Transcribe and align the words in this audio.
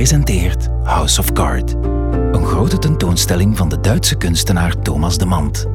presenteert 0.00 0.68
House 0.82 1.20
of 1.20 1.32
Card. 1.32 1.74
Een 2.32 2.44
grote 2.44 2.78
tentoonstelling 2.78 3.56
van 3.56 3.68
de 3.68 3.80
Duitse 3.80 4.16
kunstenaar 4.16 4.82
Thomas 4.82 5.18
de 5.18 5.24
Mant. 5.26 5.66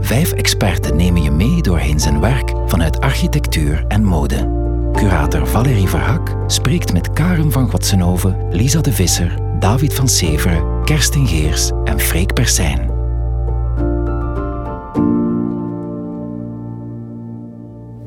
Vijf 0.00 0.32
experten 0.32 0.96
nemen 0.96 1.22
je 1.22 1.30
mee 1.30 1.62
doorheen 1.62 2.00
zijn 2.00 2.20
werk 2.20 2.52
vanuit 2.66 3.00
architectuur 3.00 3.84
en 3.88 4.04
mode. 4.04 4.48
Curator 4.92 5.46
Valerie 5.46 5.88
Verhak 5.88 6.36
spreekt 6.46 6.92
met 6.92 7.12
Karen 7.12 7.52
van 7.52 7.68
Gwatsenhoven, 7.68 8.48
Lisa 8.50 8.80
de 8.80 8.92
Visser, 8.92 9.34
David 9.58 9.94
van 9.94 10.08
Severen, 10.08 10.84
Kerstin 10.84 11.26
Geers 11.26 11.70
en 11.84 12.00
Freek 12.00 12.34
Persijn. 12.34 12.89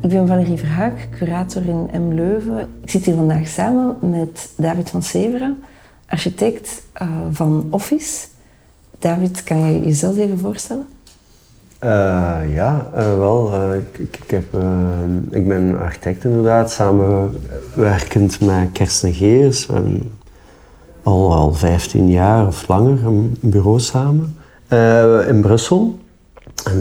Ik 0.03 0.09
ben 0.09 0.27
Valerie 0.27 0.57
Verhaak, 0.57 1.07
curator 1.17 1.61
in 1.65 1.89
M. 2.01 2.13
Leuven. 2.13 2.59
Ik 2.81 2.89
zit 2.89 3.05
hier 3.05 3.15
vandaag 3.15 3.47
samen 3.47 3.95
met 3.99 4.53
David 4.57 4.89
van 4.89 5.03
Severen, 5.03 5.63
architect 6.07 6.83
uh, 7.01 7.07
van 7.31 7.67
Office. 7.69 8.27
David, 8.99 9.43
kan 9.43 9.57
je 9.57 9.81
jezelf 9.83 10.17
even 10.17 10.39
voorstellen? 10.39 10.85
Uh, 11.83 11.89
ja, 12.53 12.89
uh, 12.97 13.17
wel. 13.17 13.73
Ik, 13.73 13.97
ik, 13.97 14.29
heb, 14.31 14.45
ik 15.29 15.47
ben 15.47 15.79
architect 15.79 16.23
inderdaad, 16.23 16.71
samenwerkend 16.71 18.41
met 18.41 18.71
Kersten 18.71 19.13
Geers. 19.13 19.67
Al, 21.03 21.33
al 21.33 21.53
15 21.53 22.09
jaar 22.09 22.47
of 22.47 22.67
langer 22.67 23.05
een 23.05 23.37
bureau 23.39 23.79
samen 23.79 24.37
in 25.27 25.41
Brussel. 25.41 25.99
En 26.63 26.79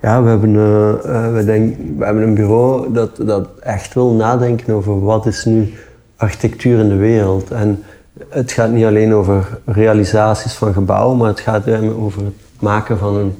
ja, 0.00 0.22
we 0.22 0.28
hebben, 0.28 0.54
uh, 0.54 1.32
we, 1.32 1.42
denk, 1.44 1.76
we 1.98 2.04
hebben 2.04 2.22
een 2.22 2.34
bureau 2.34 2.92
dat, 2.92 3.16
dat 3.16 3.48
echt 3.60 3.94
wil 3.94 4.12
nadenken 4.12 4.74
over 4.74 5.00
wat 5.00 5.26
is 5.26 5.44
nu 5.44 5.74
architectuur 6.16 6.78
in 6.78 6.88
de 6.88 6.96
wereld. 6.96 7.50
En 7.50 7.82
het 8.28 8.52
gaat 8.52 8.70
niet 8.70 8.84
alleen 8.84 9.14
over 9.14 9.58
realisaties 9.64 10.52
van 10.52 10.72
gebouwen, 10.72 11.16
maar 11.16 11.28
het 11.28 11.40
gaat 11.40 11.68
over 11.98 12.24
het 12.24 12.34
maken 12.60 12.98
van 12.98 13.16
een, 13.16 13.34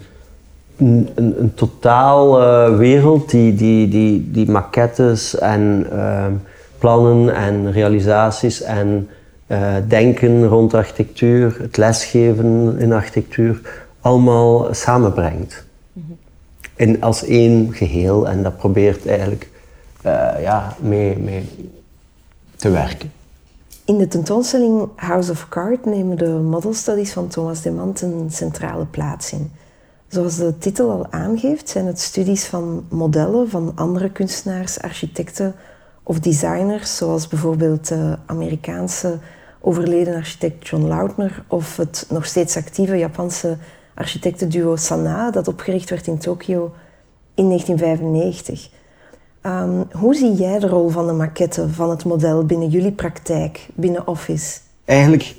een, 0.77 1.09
een, 1.15 1.55
totaal 1.55 2.41
uh, 2.41 2.77
wereld 2.77 3.31
die, 3.31 3.55
die, 3.55 3.89
die, 3.89 4.31
die 4.31 4.51
maquettes 4.51 5.39
en 5.39 5.87
uh, 5.93 6.27
plannen 6.79 7.35
en 7.35 7.73
realisaties 7.73 8.63
en 8.63 9.09
denken 9.89 10.47
rond 10.47 10.75
architectuur, 10.75 11.57
het 11.61 11.77
lesgeven 11.77 12.75
in 12.79 12.93
architectuur, 12.93 13.61
allemaal 14.01 14.67
samenbrengt 14.71 15.67
in, 16.79 17.03
als 17.03 17.25
één 17.25 17.75
geheel 17.75 18.29
en 18.29 18.43
dat 18.43 18.57
probeert 18.57 19.07
eigenlijk 19.07 19.49
uh, 20.07 20.31
ja, 20.41 20.77
mee, 20.81 21.19
mee 21.19 21.71
te 22.57 22.71
werken. 22.71 23.13
In 23.85 23.99
de 23.99 24.09
tentoonstelling 24.09 24.89
House 24.97 25.31
of 25.31 25.49
Card 25.49 25.85
nemen 25.85 26.17
de 26.17 26.29
model 26.29 26.75
studies 26.75 27.13
van 27.13 27.29
Thomas 27.29 27.63
de 27.63 27.71
Mant 27.71 28.01
een 28.01 28.31
centrale 28.31 28.85
plaats 28.85 29.33
in. 29.33 29.53
Zoals 30.09 30.37
de 30.37 30.59
titel 30.59 30.91
al 30.91 31.07
aangeeft, 31.11 31.69
zijn 31.69 31.87
het 31.87 32.01
studies 32.01 32.45
van 32.45 32.87
modellen 32.89 33.51
van 33.51 33.73
andere 33.75 34.11
kunstenaars, 34.11 34.81
architecten 34.81 35.55
of 36.03 36.21
designers, 36.21 36.97
zoals 36.97 37.29
bijvoorbeeld 37.29 37.89
de 37.89 38.17
Amerikaanse 38.27 39.19
overleden 39.61 40.15
architect 40.15 40.69
John 40.69 40.87
Lautner 40.87 41.45
of 41.49 41.77
het 41.77 42.07
nog 42.11 42.27
steeds 42.27 42.57
actieve 42.57 42.97
Japanse 42.97 43.57
architectenduo 43.99 44.77
Sana, 44.77 45.31
dat 45.31 45.49
opgericht 45.49 45.91
werd 45.91 46.07
in 46.07 46.19
Tokio 46.19 46.73
in 47.35 47.49
1995. 47.49 48.69
Ehm, 49.41 49.83
hoe 49.93 50.15
zie 50.15 50.35
jij 50.35 50.59
de 50.59 50.69
rol 50.69 50.89
van 50.89 51.07
de 51.07 51.13
maquette, 51.13 51.69
van 51.69 51.91
het 51.91 52.05
model 52.05 52.45
binnen 52.45 52.69
jullie 52.69 52.93
praktijk, 52.93 53.69
binnen 53.75 54.07
Office? 54.07 54.59
Eigenlijk 54.85 55.35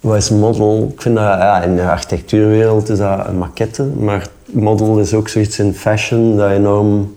was 0.00 0.30
model, 0.30 0.90
ik 0.92 1.02
vind 1.02 1.14
dat 1.14 1.24
ja, 1.24 1.62
in 1.62 1.76
de 1.76 1.88
architectuurwereld 1.90 2.88
is 2.88 2.98
dat 2.98 3.26
een 3.26 3.38
maquette, 3.38 3.84
maar 3.84 4.28
model 4.44 4.98
is 4.98 5.14
ook 5.14 5.28
zoiets 5.28 5.58
in 5.58 5.74
fashion 5.74 6.36
dat 6.36 6.50
enorm 6.50 7.16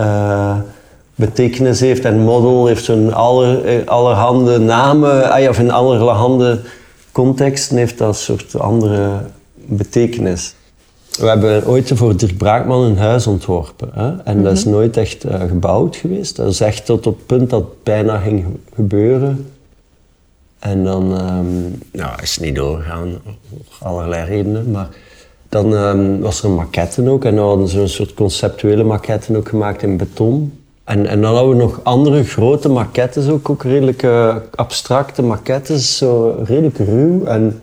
uh, 0.00 0.56
betekenis 1.14 1.80
heeft. 1.80 2.04
En 2.04 2.18
model 2.18 2.66
heeft 2.66 2.84
zo'n 2.84 3.12
aller, 3.12 3.64
eh, 3.64 3.86
allerhande 3.86 4.58
namen, 4.58 5.30
ah 5.30 5.48
of 5.48 5.58
in 5.58 5.70
allerhande 5.70 6.60
context 7.12 7.70
heeft 7.70 7.98
dat 7.98 8.16
soort 8.16 8.58
andere 8.58 9.20
betekenis. 9.76 10.54
We 11.18 11.26
hebben 11.26 11.66
ooit 11.66 11.90
voor 11.94 12.16
Dirk 12.16 12.36
Braakman 12.36 12.82
een 12.82 12.98
huis 12.98 13.26
ontworpen. 13.26 13.90
Hè? 13.92 14.16
En 14.24 14.42
dat 14.42 14.52
is 14.52 14.64
mhm. 14.64 14.72
nooit 14.74 14.96
echt 14.96 15.24
uh, 15.24 15.40
gebouwd 15.40 15.96
geweest. 15.96 16.36
Dat 16.36 16.52
is 16.52 16.60
echt 16.60 16.86
tot 16.86 17.06
op 17.06 17.16
het 17.16 17.26
punt 17.26 17.50
dat 17.50 17.60
het 17.60 17.82
bijna 17.82 18.18
ging 18.18 18.44
gebeuren. 18.74 19.46
En 20.58 20.84
dan 20.84 21.02
um, 21.02 21.78
nou, 21.92 22.22
is 22.22 22.34
het 22.34 22.44
niet 22.44 22.54
doorgegaan, 22.54 23.18
voor 23.68 23.86
allerlei 23.86 24.24
redenen. 24.24 24.70
Maar 24.70 24.88
dan 25.48 25.72
um, 25.72 26.20
was 26.20 26.42
er 26.42 26.48
een 26.48 26.54
maquette 26.54 27.10
ook. 27.10 27.24
En 27.24 27.36
dan 27.36 27.46
hadden 27.46 27.68
ze 27.68 27.80
een 27.80 27.88
soort 27.88 28.14
conceptuele 28.14 28.84
maquette 28.84 29.36
ook 29.36 29.48
gemaakt 29.48 29.82
in 29.82 29.96
beton. 29.96 30.52
En, 30.84 31.06
en 31.06 31.20
dan 31.20 31.34
hadden 31.34 31.56
we 31.56 31.62
nog 31.62 31.80
andere 31.82 32.24
grote 32.24 32.68
maquettes 32.68 33.28
ook, 33.28 33.50
ook 33.50 33.62
redelijk 33.62 34.02
uh, 34.02 34.36
abstracte 34.54 35.22
maquettes, 35.22 35.96
zo 35.96 36.42
redelijk 36.44 36.78
ruw. 36.78 37.24
En 37.24 37.61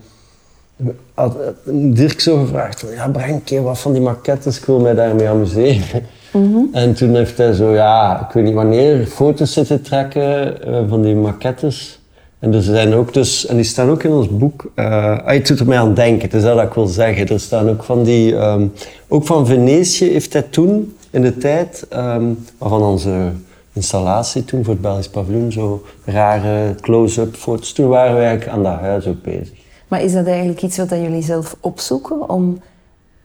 had 1.14 1.36
Dirk 1.64 2.20
zo 2.20 2.38
gevraagd 2.38 2.80
van, 2.80 2.90
ja, 2.90 3.08
breng 3.08 3.34
een 3.34 3.44
keer 3.44 3.62
wat 3.62 3.78
van 3.78 3.92
die 3.92 4.02
maquettes, 4.02 4.58
ik 4.58 4.64
wil 4.64 4.80
mij 4.80 4.94
daarmee 4.94 5.28
amuseren. 5.28 6.02
Mhm. 6.32 6.58
En 6.72 6.94
toen 6.94 7.14
heeft 7.14 7.38
hij 7.38 7.52
zo, 7.52 7.72
ja, 7.72 8.26
ik 8.28 8.32
weet 8.32 8.44
niet 8.44 8.54
wanneer, 8.54 9.06
foto's 9.06 9.52
zitten 9.52 9.82
trekken 9.82 10.56
uh, 10.68 10.80
van 10.88 11.02
die 11.02 11.14
maquettes. 11.14 12.00
En 12.38 12.54
er 12.54 12.62
zijn 12.62 12.94
ook 12.94 13.14
dus, 13.14 13.46
en 13.46 13.56
die 13.56 13.64
staan 13.64 13.90
ook 13.90 14.02
in 14.02 14.10
ons 14.10 14.28
boek, 14.28 14.70
uh, 14.76 15.18
ah, 15.18 15.34
je 15.34 15.42
doet 15.42 15.60
er 15.60 15.66
mij 15.66 15.78
aan 15.78 15.94
denken, 15.94 16.22
het 16.22 16.34
is 16.34 16.42
dat 16.42 16.62
ik 16.62 16.72
wil 16.72 16.86
zeggen. 16.86 17.28
Er 17.28 17.40
staan 17.40 17.68
ook 17.68 17.82
van 17.82 18.02
die, 18.02 18.34
um, 18.34 18.72
ook 19.08 19.26
van 19.26 19.46
Venetië 19.46 20.10
heeft 20.10 20.32
hij 20.32 20.42
toen, 20.42 20.96
in 21.10 21.22
de 21.22 21.36
tijd, 21.36 21.86
um, 21.96 22.38
waarvan 22.58 22.82
onze 22.82 23.30
installatie 23.72 24.44
toen 24.44 24.64
voor 24.64 24.72
het 24.72 24.82
Belgisch 24.82 25.08
paviljoen, 25.08 25.52
zo 25.52 25.82
rare 26.04 26.74
close-up 26.80 27.36
foto's, 27.36 27.72
toen 27.72 27.88
waren 27.88 28.14
we 28.16 28.22
eigenlijk 28.22 28.50
aan 28.50 28.62
dat 28.62 28.80
huis 28.80 29.06
ook 29.06 29.22
bezig. 29.22 29.59
Maar 29.90 30.02
is 30.02 30.12
dat 30.12 30.26
eigenlijk 30.26 30.62
iets 30.62 30.76
wat 30.76 30.90
jullie 30.90 31.22
zelf 31.22 31.56
opzoeken 31.60 32.28
om, 32.28 32.60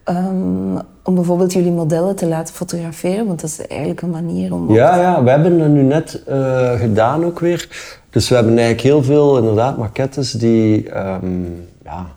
um, 0.10 0.80
om 1.04 1.16
bijvoorbeeld 1.16 1.54
jullie 1.54 1.72
modellen 1.72 2.16
te 2.16 2.28
laten 2.28 2.54
fotograferen? 2.54 3.26
Want 3.26 3.42
dat 3.42 3.50
is 3.50 3.68
eigenlijk 3.68 4.02
een 4.02 4.10
manier 4.10 4.54
om... 4.54 4.74
Ja, 4.74 5.02
ja 5.02 5.24
we 5.24 5.30
hebben 5.30 5.60
dat 5.60 5.68
nu 5.68 5.82
net 5.82 6.24
uh, 6.30 6.72
gedaan 6.80 7.26
ook 7.26 7.40
weer. 7.40 7.70
Dus 8.10 8.30
we 8.30 8.36
hebben 8.36 8.58
eigenlijk 8.58 8.88
heel 8.88 9.04
veel 9.04 9.38
inderdaad 9.38 9.78
maquettes 9.78 10.32
die, 10.32 10.98
um, 10.98 11.68
ja, 11.84 12.08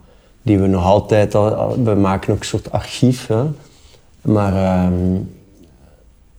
die 0.42 0.58
we 0.58 0.66
nog 0.66 0.84
altijd... 0.84 1.34
Al, 1.34 1.82
we 1.82 1.94
maken 1.94 2.32
ook 2.32 2.38
een 2.38 2.44
soort 2.44 2.72
archief. 2.72 3.26
Hè. 3.26 3.44
Maar... 4.22 4.84
Um, 4.86 5.36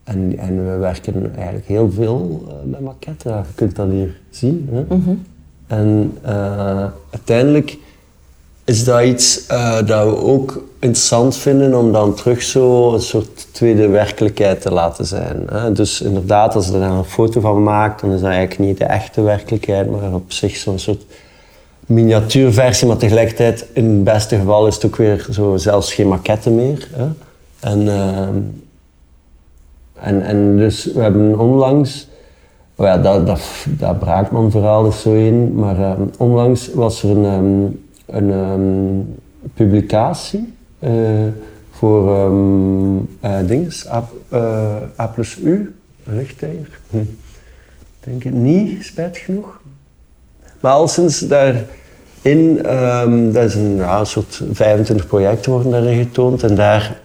en, 0.04 0.38
en 0.38 0.66
we 0.66 0.78
werken 0.78 1.36
eigenlijk 1.36 1.68
heel 1.68 1.92
veel 1.92 2.44
uh, 2.48 2.72
met 2.72 2.80
maquettes. 2.80 3.32
Je 3.32 3.54
kunt 3.56 3.76
dat 3.76 3.90
hier 3.90 4.20
zien. 4.30 4.70
Hè. 4.72 4.96
Mm 4.96 5.04
-hmm. 5.04 5.24
En 5.68 6.18
uh, 6.26 6.86
uiteindelijk 7.10 7.78
is 8.70 8.84
dat 8.84 9.04
iets 9.04 9.46
uh, 9.52 9.76
dat 9.86 10.06
we 10.06 10.18
ook 10.18 10.64
interessant 10.80 11.36
vinden 11.36 11.76
om 11.76 11.92
dan 11.92 12.14
terug 12.14 12.42
zo 12.42 12.94
een 12.94 13.02
soort 13.02 13.48
tweede 13.52 13.88
werkelijkheid 13.88 14.62
te 14.62 14.72
laten 14.72 15.06
zijn. 15.06 15.44
Hè? 15.52 15.72
Dus 15.72 16.02
inderdaad, 16.02 16.56
als 16.56 16.68
je 16.68 16.74
er 16.74 16.82
een 16.82 17.04
foto 17.04 17.40
van 17.40 17.64
maakt, 17.64 18.02
dan 18.02 18.12
is 18.12 18.22
dat 18.22 18.30
eigenlijk 18.30 18.60
niet 18.60 18.78
de 18.78 18.86
echte 18.86 19.22
werkelijkheid, 19.22 19.92
maar 19.92 20.14
op 20.14 20.32
zich 20.32 20.56
zo'n 20.56 20.80
soort 20.80 21.06
miniatuurversie, 21.86 22.88
maar 22.88 22.98
tegelijkertijd 22.98 23.66
in 23.74 23.86
het 23.86 24.04
beste 24.04 24.38
geval 24.38 24.68
is 24.68 24.76
het 24.76 24.86
ook 24.86 24.96
weer 24.96 25.28
zo 25.32 25.58
zelfs 25.58 25.94
geen 25.94 26.08
maquette 26.08 26.50
meer. 26.50 26.88
Hè? 26.92 27.08
En, 27.60 27.82
uh, 27.82 28.28
en, 29.94 30.22
en 30.22 30.58
dus 30.58 30.86
we 30.86 31.02
hebben 31.02 31.40
onlangs, 31.40 32.08
oh 32.76 32.86
ja, 32.86 32.98
dat, 32.98 33.28
dat, 33.28 33.42
dat 33.66 34.00
Braakman 34.00 34.52
verhaal 34.52 34.86
is 34.86 35.02
zo 35.02 35.14
in, 35.14 35.56
maar 35.56 35.80
uh, 35.80 35.92
onlangs 36.18 36.70
was 36.74 37.04
er 37.04 37.10
een 37.10 37.26
um, 37.26 37.88
een 38.12 38.32
um, 38.32 39.16
publicatie 39.54 40.54
uh, 40.80 40.92
voor 41.72 42.26
um, 42.26 43.10
A, 43.24 43.42
uh, 44.34 44.76
A 45.00 45.08
plus 45.08 45.38
U, 45.40 45.76
ligt 46.04 46.40
hier? 46.40 46.80
Hm. 46.90 46.98
Denk 48.00 48.24
het 48.24 48.34
niet, 48.34 48.86
spijt 48.86 49.18
genoeg. 49.18 49.62
Maar 50.60 50.72
al 50.72 50.88
sinds 50.88 51.20
daarin, 51.20 52.74
um, 52.74 53.32
dat 53.32 53.44
is 53.44 53.56
een 53.56 53.76
ja, 53.76 54.04
soort 54.04 54.42
25 54.52 55.08
projecten 55.08 55.52
worden 55.52 55.72
daarin 55.72 56.04
getoond 56.04 56.44
en 56.44 56.56
daar 56.56 57.00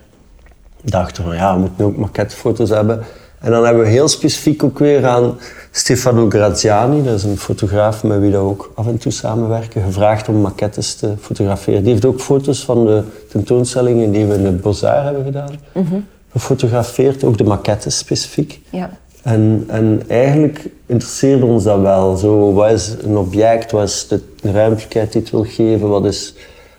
dachten 0.83 1.29
we, 1.29 1.35
ja, 1.35 1.55
we 1.55 1.61
moeten 1.61 1.85
ook 1.85 1.97
maquettefoto's 1.97 2.71
hebben. 2.71 3.03
En 3.45 3.51
dan 3.51 3.65
hebben 3.65 3.83
we 3.83 3.89
heel 3.89 4.09
specifiek 4.09 4.65
ook 4.65 4.79
weer 4.79 5.07
aan 5.07 5.39
Stefano 5.71 6.29
Graziani, 6.29 7.03
dat 7.03 7.15
is 7.15 7.23
een 7.23 7.39
fotograaf 7.39 8.03
met 8.05 8.21
wie 8.21 8.31
we 8.31 8.37
ook 8.37 8.73
af 8.75 8.87
en 8.87 8.99
toe 8.99 9.13
samenwerken, 9.13 9.83
gevraagd 9.83 10.29
om 10.29 10.41
maquettes 10.41 10.95
te 10.95 11.13
fotograferen. 11.21 11.83
Die 11.83 11.93
heeft 11.93 12.05
ook 12.05 12.21
foto's 12.21 12.65
van 12.65 12.87
de 12.87 13.03
tentoonstellingen 13.29 14.13
die 14.13 14.27
we 14.27 14.35
in 14.35 14.45
het 14.45 14.61
Bozar 14.61 15.05
hebben 15.05 15.25
gedaan. 15.25 15.51
Mm 15.73 15.87
-hmm. 15.87 16.07
Gefotografeerd, 16.33 17.25
ook 17.25 17.39
de 17.39 17.45
maquettes 17.45 17.99
specifiek. 17.99 18.61
Ja. 18.71 18.91
En, 19.23 19.65
en 19.67 20.03
eigenlijk 20.07 20.69
interesseerde 20.87 21.45
ons 21.45 21.65
dat 21.65 21.81
wel. 21.81 22.17
Zo, 22.17 22.53
wat 22.53 22.71
is 22.71 22.95
een 23.03 23.17
object, 23.17 23.71
wat 23.71 23.89
is 23.89 24.07
de 24.09 24.21
ruimtelijkheid 24.43 25.13
die 25.13 25.21
het 25.21 25.31
wil 25.31 25.45
geven, 25.45 25.89
wat 25.89 26.05
is, 26.05 26.35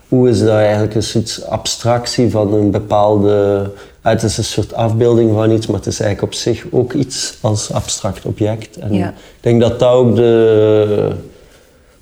hoe 0.08 0.28
is 0.28 0.40
dat 0.40 0.48
eigenlijk 0.48 0.94
een 0.94 1.02
soort 1.02 1.44
abstractie 1.48 2.30
van 2.30 2.52
een 2.52 2.70
bepaalde... 2.70 3.70
Het 4.10 4.22
is 4.22 4.38
een 4.38 4.44
soort 4.44 4.74
afbeelding 4.74 5.34
van 5.34 5.50
iets, 5.50 5.66
maar 5.66 5.76
het 5.76 5.86
is 5.86 6.00
eigenlijk 6.00 6.32
op 6.32 6.38
zich 6.38 6.66
ook 6.70 6.92
iets 6.92 7.38
als 7.40 7.72
abstract 7.72 8.24
object. 8.24 8.76
En 8.76 8.92
Ja. 8.92 9.08
ik 9.08 9.14
denk 9.40 9.60
dat 9.60 9.78
dat 9.78 9.90
ook 9.90 10.16
de 10.16 11.10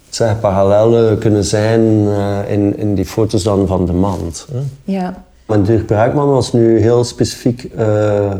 zeg, 0.08 0.40
parallellen 0.40 1.18
kunnen 1.18 1.44
zijn 1.44 2.06
eh, 2.08 2.38
in, 2.52 2.76
in 2.78 2.94
die 2.94 3.04
foto's 3.06 3.42
dan 3.42 3.66
van 3.66 3.86
de 3.86 3.92
mand. 3.92 4.46
Hè? 4.52 4.58
Ja. 4.84 5.24
Maar 5.46 5.62
Dirk 5.62 5.86
Braakman 5.86 6.28
was 6.28 6.52
nu 6.52 6.78
heel 6.80 7.04
specifiek 7.04 7.64
eh, 7.64 8.32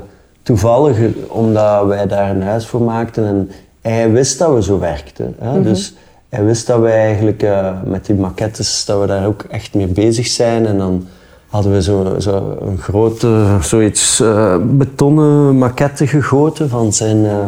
toevallig, 0.43 0.99
omdat 1.29 1.87
wij 1.87 2.07
daar 2.07 2.31
een 2.31 2.43
huis 2.43 2.67
voor 2.67 2.83
maakten 2.83 3.25
en 3.27 3.51
hij 3.81 4.11
wist 4.11 4.39
dat 4.39 4.55
we 4.55 4.63
zo 4.63 4.79
werkten. 4.79 5.35
Hè? 5.39 5.63
Dus 5.63 5.95
hij 6.29 6.45
wist 6.45 6.67
dat 6.67 6.81
wij 6.81 6.99
eigenlijk 7.05 7.43
eh, 7.43 7.71
met 7.85 8.07
die 8.07 8.15
maquettes, 8.15 8.85
dat 8.85 9.01
we 9.01 9.07
daar 9.07 9.27
ook 9.27 9.43
echt 9.51 9.75
mee 9.75 9.87
bezig 9.87 10.27
zijn. 10.27 10.67
En 10.67 10.79
dan 10.79 11.07
hadden 11.55 11.73
we 11.73 11.83
zo, 11.83 12.15
zo 12.19 12.57
een 12.61 12.79
grote, 12.79 13.47
zoiets 13.61 14.21
eh, 14.21 14.57
betonnen 14.63 15.59
maquette 15.59 16.07
gegoten 16.07 16.69
van 16.69 16.93
zijn 16.93 17.25
eh, 17.27 17.39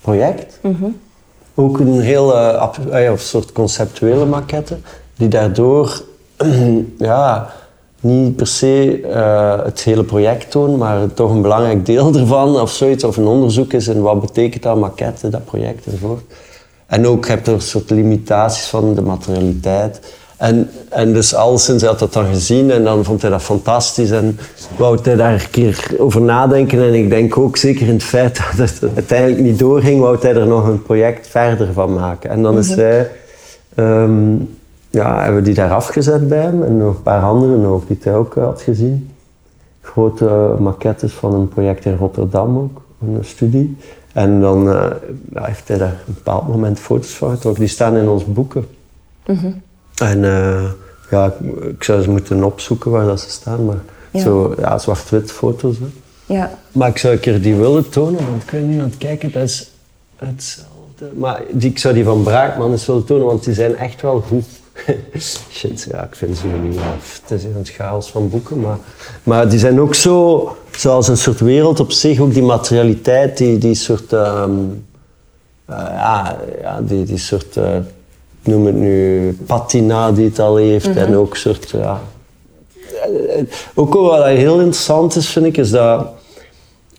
project. 0.00 0.60
Ook 1.54 1.78
een 1.78 2.00
heel 2.00 2.36
eh, 2.36 2.54
ab- 2.54 2.78
eh, 2.90 3.12
soort 3.16 3.52
conceptuele 3.52 4.24
maquette, 4.26 4.76
die 5.16 5.28
daardoor 5.28 6.02
ja, 6.98 7.50
niet 8.00 8.36
per 8.36 8.46
se 8.46 9.00
eh, 9.12 9.64
het 9.64 9.80
hele 9.82 10.04
project 10.04 10.50
toont, 10.50 10.78
maar 10.78 11.14
toch 11.14 11.30
een 11.30 11.42
belangrijk 11.42 11.86
deel 11.86 12.14
ervan 12.20 12.60
of 12.60 12.70
zoiets, 12.70 13.04
of 13.04 13.16
een 13.16 13.26
onderzoek 13.26 13.72
is 13.72 13.88
in 13.88 14.00
wat 14.00 14.20
betekent 14.20 14.62
dat 14.62 14.76
maquette, 14.76 15.28
dat 15.28 15.44
project 15.44 15.86
enzovoort. 15.86 16.22
En 16.86 17.06
ook 17.06 17.26
heb 17.28 17.46
je 17.46 17.52
een 17.52 17.60
soort 17.60 17.90
limitaties 17.90 18.66
van 18.66 18.94
de 18.94 19.02
materialiteit. 19.02 20.00
En, 20.36 20.70
en 20.88 21.12
dus 21.12 21.34
alleszins 21.34 21.80
hij 21.80 21.90
had 21.90 21.98
dat 21.98 22.12
dan 22.12 22.26
gezien 22.26 22.70
en 22.70 22.84
dan 22.84 23.04
vond 23.04 23.22
hij 23.22 23.30
dat 23.30 23.42
fantastisch 23.42 24.10
en 24.10 24.38
wou 24.76 24.98
hij 25.02 25.16
daar 25.16 25.32
een 25.32 25.50
keer 25.50 25.94
over 25.98 26.22
nadenken. 26.22 26.82
En 26.82 26.94
ik 26.94 27.10
denk 27.10 27.38
ook 27.38 27.56
zeker 27.56 27.86
in 27.86 27.92
het 27.92 28.02
feit 28.02 28.40
dat 28.56 28.70
het 28.80 28.94
uiteindelijk 28.94 29.40
niet 29.40 29.58
doorging, 29.58 30.00
wou 30.00 30.18
hij 30.20 30.34
er 30.34 30.46
nog 30.46 30.66
een 30.66 30.82
project 30.82 31.26
verder 31.26 31.72
van 31.72 31.94
maken. 31.94 32.30
En 32.30 32.42
dan 32.42 32.58
is 32.58 32.74
hij, 32.74 33.10
ehm, 33.74 34.34
ja, 34.90 35.22
hebben 35.22 35.40
we 35.40 35.42
die 35.42 35.54
daar 35.54 35.72
afgezet 35.72 36.28
bij 36.28 36.42
hem 36.42 36.62
en 36.62 36.78
nog 36.78 36.96
een 36.96 37.02
paar 37.02 37.22
anderen 37.22 37.64
ook 37.64 37.86
die 37.86 37.98
hij 38.02 38.14
ook 38.14 38.34
had 38.34 38.62
gezien. 38.62 39.10
Grote 39.80 40.54
maquettes 40.58 41.12
van 41.12 41.34
een 41.34 41.48
project 41.48 41.84
in 41.84 41.96
Rotterdam 41.96 42.58
ook, 42.58 42.82
een 43.00 43.24
studie. 43.24 43.76
En 44.12 44.40
dan 44.40 44.70
eh, 44.70 44.90
heeft 45.32 45.68
hij 45.68 45.78
daar 45.78 46.02
een 46.06 46.14
bepaald 46.14 46.48
moment 46.48 46.78
foto's 46.78 47.16
van 47.16 47.30
getrokken. 47.30 47.62
Die 47.62 47.70
staan 47.70 47.96
in 47.96 48.08
onze 48.08 48.30
boeken. 48.30 48.66
En 50.02 50.24
eh, 50.24 50.64
ja, 51.10 51.26
ik, 51.26 51.62
ik 51.62 51.84
zou 51.84 52.02
ze 52.02 52.10
moeten 52.10 52.44
opzoeken 52.44 52.90
waar 52.90 53.06
dat 53.06 53.20
ze 53.20 53.30
staan, 53.30 53.64
maar 53.64 53.78
Ja. 54.10 54.20
zo, 54.20 54.54
ja, 54.58 54.78
zwart-wit 54.78 55.32
foto's. 55.32 55.76
Hè. 55.78 55.86
Ja. 56.34 56.58
Maar 56.72 56.88
ik 56.88 56.98
zou 56.98 57.14
een 57.14 57.20
keer 57.20 57.42
die 57.42 57.54
willen 57.54 57.88
tonen, 57.88 58.30
want 58.30 58.42
ik 58.42 58.50
ben 58.50 58.68
nu 58.68 58.78
aan 58.78 58.84
het 58.88 58.98
kijken, 58.98 59.32
dat 59.32 59.42
is 59.42 59.70
hetzelfde. 60.16 60.70
Maar 61.14 61.42
die, 61.52 61.70
ik 61.70 61.78
zou 61.78 61.94
die 61.94 62.04
van 62.04 62.22
Braakman 62.22 62.70
eens 62.70 62.86
willen 62.86 63.04
tonen, 63.04 63.26
want 63.26 63.44
die 63.44 63.54
zijn 63.54 63.76
echt 63.76 64.02
wel 64.02 64.20
goed. 64.20 64.44
Shit, 65.50 65.86
ja, 65.90 66.02
ik 66.04 66.14
vind 66.14 66.36
ze 66.36 66.46
niet 66.46 66.78
af. 66.78 67.20
Het 67.22 67.30
is 67.38 67.44
in 67.44 67.54
het 67.56 67.68
chaos 67.70 68.10
van 68.10 68.28
boeken, 68.30 68.60
maar, 68.60 68.78
maar 69.22 69.48
die 69.48 69.58
zijn 69.58 69.80
ook 69.80 69.94
zo, 69.94 70.56
zoals 70.70 71.08
een 71.08 71.16
soort 71.16 71.40
wereld 71.40 71.80
op 71.80 71.90
zich, 71.92 72.20
ook 72.20 72.32
die 72.34 72.42
materialiteit, 72.42 73.36
die, 73.36 73.58
die 73.58 73.74
soort, 73.74 74.12
ehm, 74.12 74.50
eh, 75.64 75.76
ja, 75.76 76.36
ja, 76.62 76.80
die, 76.80 77.04
die 77.04 77.18
soort, 77.18 77.56
eh, 77.56 77.76
noem 78.46 78.66
het 78.66 78.74
nu, 78.74 79.36
patina 79.46 80.12
die 80.12 80.24
het 80.24 80.38
al 80.38 80.56
heeft, 80.56 80.96
en 80.96 81.16
ook 81.16 81.36
soort, 81.36 81.70
ja, 81.70 82.00
ook 83.74 83.94
wel 83.94 84.02
wat 84.02 84.24
heel 84.24 84.58
interessant 84.58 85.16
is, 85.16 85.28
vind 85.28 85.46
ik, 85.46 85.56
is 85.56 85.70
dat 85.70 86.06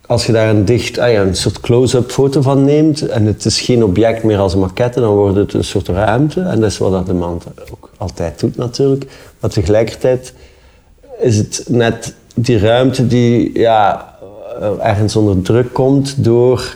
als 0.08 0.26
je 0.26 0.32
daar 0.32 0.50
een 0.50 0.66
dicht, 0.66 0.98
ah 0.98 1.12
ja, 1.12 1.22
een 1.22 1.36
soort 1.36 1.60
close-up 1.60 2.12
foto 2.12 2.42
van 2.42 2.64
neemt 2.64 3.08
en 3.08 3.26
het 3.26 3.46
is 3.46 3.62
geen 3.62 3.84
object 3.84 4.24
meer 4.24 4.38
als 4.38 4.54
een 4.54 4.60
maquette, 4.60 5.00
dan 5.00 5.16
wordt 5.16 5.36
het 5.36 5.54
een 5.54 5.64
soort 5.64 5.88
ruimte. 5.88 6.42
En 6.42 6.60
dat 6.60 6.72
is 6.72 6.78
wat 6.78 6.92
dat 6.92 7.06
de 7.06 7.14
man 7.14 7.42
ook 7.72 7.90
altijd 7.98 8.40
doet 8.40 8.56
natuurlijk. 8.56 9.06
Maar 9.40 9.50
tegelijkertijd 9.50 10.34
is 11.20 11.38
het 11.38 11.66
net 11.68 12.14
die 12.36 12.60
ruimte 12.60 13.08
die 13.08 13.60
ja, 13.60 14.14
eh, 14.60 14.70
ergens 14.80 15.16
onder 15.16 15.42
druk 15.42 15.74
komt 15.74 16.24
door 16.24 16.76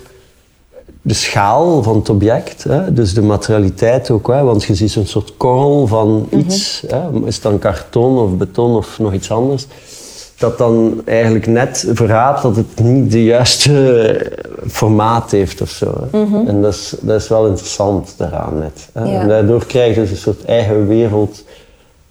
de 1.09 1.15
schaal 1.15 1.83
van 1.83 1.95
het 1.95 2.09
object, 2.09 2.63
hè? 2.63 2.93
dus 2.93 3.13
de 3.13 3.21
materialiteit 3.21 4.09
ook, 4.09 4.27
hè? 4.27 4.43
want 4.43 4.63
je 4.63 4.75
ziet 4.75 4.91
zo'n 4.91 5.05
soort 5.05 5.33
korrel 5.37 5.87
van 5.87 6.27
iets, 6.29 6.83
hè? 6.87 7.25
is 7.25 7.33
het 7.33 7.43
dan 7.43 7.59
karton 7.59 8.17
of 8.17 8.37
beton 8.37 8.75
of 8.75 8.99
nog 8.99 9.13
iets 9.13 9.31
anders, 9.31 9.67
dat 10.37 10.57
dan 10.57 11.01
eigenlijk 11.05 11.47
net 11.47 11.87
verraadt 11.93 12.41
dat 12.41 12.55
het 12.55 12.79
niet 12.79 13.11
de 13.11 13.23
juiste 13.23 14.31
formaat 14.67 15.31
heeft 15.31 15.61
of 15.61 15.69
zo. 15.69 15.93
hè. 16.11 16.45
En 16.47 16.61
dat 16.61 16.73
is, 16.73 16.95
dat 17.01 17.21
is 17.21 17.27
wel 17.27 17.47
interessant 17.47 18.13
daaraan 18.17 18.57
net. 18.57 18.89
Hè? 18.93 19.03
Ja. 19.03 19.21
En 19.21 19.27
daardoor 19.27 19.65
krijg 19.65 19.95
je 19.95 20.01
dus 20.01 20.11
een 20.11 20.17
soort 20.17 20.45
eigen 20.45 20.87
wereld 20.87 21.43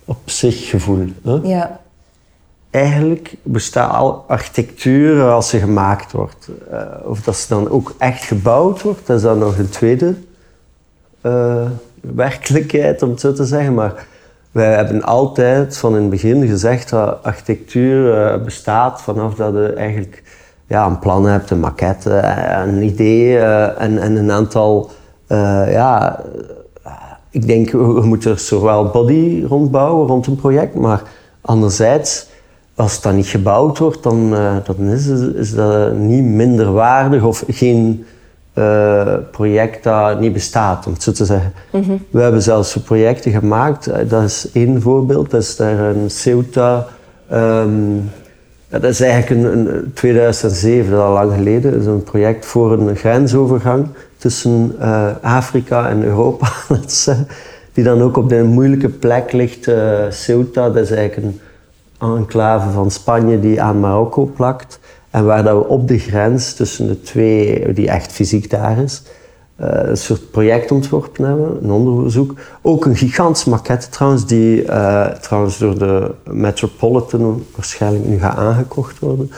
op 0.04 0.18
zich 0.24 0.68
gevoel. 0.68 1.06
Hè? 1.22 1.38
Ja. 1.42 1.80
Eigenlijk 2.70 3.34
bestaat 3.42 3.94
al 3.94 4.24
architectuur 4.28 5.30
als 5.30 5.48
ze 5.48 5.58
gemaakt 5.58 6.12
wordt. 6.12 6.48
eh, 6.70 6.80
of 7.04 7.20
dat 7.20 7.36
ze 7.36 7.48
dan 7.48 7.70
ook 7.70 7.94
echt 7.98 8.24
gebouwd 8.24 8.82
wordt, 8.82 9.06
dat 9.06 9.16
is 9.16 9.22
dan 9.22 9.38
nog 9.38 9.58
een 9.58 9.68
tweede 9.68 10.14
eh, 11.20 11.66
werkelijkheid, 12.00 13.02
om 13.02 13.10
het 13.10 13.20
zo 13.20 13.32
te 13.32 13.44
zeggen. 13.44 13.74
Maar 13.74 14.06
wij 14.52 14.74
hebben 14.74 15.02
altijd 15.02 15.76
van 15.76 15.94
in 15.94 16.00
het 16.00 16.10
begin 16.10 16.46
gezegd 16.46 16.90
dat 16.90 17.22
architectuur 17.22 18.24
eh, 18.24 18.42
bestaat 18.42 19.02
vanaf 19.02 19.34
dat 19.34 19.52
je 19.52 19.72
eigenlijk 19.72 20.22
ja, 20.66 20.86
een 20.86 20.98
plan 20.98 21.26
hebt, 21.26 21.50
een 21.50 21.60
maquette, 21.60 22.10
een 22.66 22.82
idee 22.82 23.38
en, 23.38 23.98
en 23.98 24.16
een 24.16 24.32
aantal 24.32 24.90
ja, 25.70 26.20
ik 27.30 27.46
denk, 27.46 27.70
we 27.70 28.06
moeten 28.06 28.38
zowel 28.38 28.90
body 28.90 29.44
rondbouwen 29.48 30.06
rond 30.06 30.26
een 30.26 30.36
project, 30.36 30.74
maar 30.74 31.02
anderzijds, 31.40 32.27
als 32.78 33.00
dan 33.00 33.16
niet 33.16 33.26
gebouwd 33.26 33.78
wordt, 33.78 34.02
dan, 34.02 34.34
eh, 34.34 34.56
dan 34.64 34.88
is, 34.88 35.06
is 35.34 35.54
dat 35.54 35.94
niet 35.94 36.24
minder 36.24 36.72
waardig 36.72 37.22
of 37.22 37.44
geen 37.48 38.04
eh, 38.52 39.14
project 39.30 39.84
dat 39.84 40.20
niet 40.20 40.32
bestaat, 40.32 40.86
om 40.86 40.92
het 40.92 41.02
zo 41.02 41.12
te 41.12 41.24
zeggen. 41.24 41.52
We 42.10 42.20
hebben 42.20 42.42
zelfs 42.42 42.76
projecten 42.76 43.32
gemaakt, 43.32 43.86
eh, 43.86 44.08
dat 44.08 44.22
is 44.22 44.48
één 44.52 44.82
voorbeeld, 44.82 45.30
dat 45.30 45.42
is 45.42 45.56
daar 45.56 45.78
een 45.78 46.10
Ceuta. 46.10 46.86
ehm, 47.28 47.70
dat 48.68 48.84
is 48.84 49.00
eigenlijk 49.00 49.42
een, 49.42 49.74
een 49.74 49.92
2007, 49.94 50.90
dat 50.90 50.98
is 50.98 51.04
al 51.04 51.12
lang 51.12 51.32
geleden, 51.32 51.72
dat 51.72 51.80
is 51.80 51.86
een 51.86 52.02
project 52.02 52.46
voor 52.46 52.72
een 52.72 52.96
grensovergang 52.96 53.86
tussen 54.16 54.74
Afrika 55.22 55.88
en 55.88 56.04
Europa, 56.04 56.48
die 57.74 57.84
dan 57.84 58.02
ook 58.02 58.16
op 58.16 58.28
de 58.28 58.42
moeilijke 58.42 58.88
plek 58.88 59.32
ligt. 59.32 59.70
Ceuta, 60.10 60.70
dat 60.70 60.82
is 60.82 60.90
eigenlijk 60.90 61.26
een 61.26 61.40
enclave 61.98 62.70
van 62.70 62.90
Spanje 62.90 63.40
die 63.40 63.62
aan 63.62 63.80
Marokko 63.80 64.24
plakt. 64.24 64.78
En 65.10 65.24
waar 65.24 65.42
dat 65.42 65.56
we 65.56 65.68
op 65.68 65.88
de 65.88 65.98
grens 65.98 66.54
tussen 66.54 66.86
de 66.86 67.00
twee, 67.00 67.72
die 67.72 67.88
echt 67.88 68.12
fysiek 68.12 68.50
daar 68.50 68.78
is, 68.78 69.02
eh, 69.56 69.68
een 69.88 69.96
soort 69.96 70.30
project 70.30 70.70
ontworpen 70.70 71.24
hebben, 71.24 71.58
een 71.62 71.70
onderzoek. 71.70 72.34
Ook 72.62 72.84
een 72.84 72.96
gigantische 72.96 73.50
maquette 73.50 73.88
trouwens, 73.88 74.26
die 74.26 74.64
eh, 74.64 75.06
trouwens 75.06 75.58
door 75.58 75.78
de 75.78 76.14
Metropolitan 76.24 77.44
waarschijnlijk 77.54 78.04
nu 78.04 78.18
gaat 78.18 78.36
aangekocht 78.36 78.98
worden. 78.98 79.30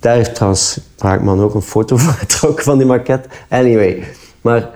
Daar 0.00 0.14
heeft 0.14 0.34
trouwens 0.34 0.80
Braakman 0.96 1.40
ook 1.40 1.54
een 1.54 1.62
foto 1.62 1.96
van 2.06 2.12
getrokken 2.12 2.64
van 2.64 2.78
die 2.78 2.86
maquette. 2.86 3.28
Anyway, 3.48 4.04
maar 4.40 4.70